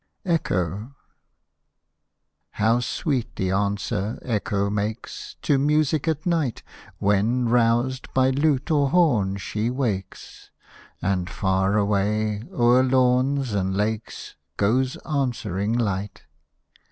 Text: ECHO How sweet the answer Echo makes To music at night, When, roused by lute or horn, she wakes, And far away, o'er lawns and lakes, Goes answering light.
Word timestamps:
ECHO 0.25 0.95
How 2.53 2.79
sweet 2.79 3.35
the 3.35 3.51
answer 3.51 4.17
Echo 4.23 4.67
makes 4.71 5.35
To 5.43 5.59
music 5.59 6.07
at 6.07 6.25
night, 6.25 6.63
When, 6.97 7.47
roused 7.47 8.11
by 8.11 8.31
lute 8.31 8.71
or 8.71 8.89
horn, 8.89 9.37
she 9.37 9.69
wakes, 9.69 10.49
And 11.03 11.29
far 11.29 11.77
away, 11.77 12.41
o'er 12.51 12.81
lawns 12.81 13.53
and 13.53 13.77
lakes, 13.77 14.35
Goes 14.57 14.95
answering 15.05 15.73
light. 15.73 16.23